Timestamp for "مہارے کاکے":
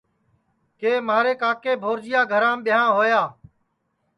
1.07-1.73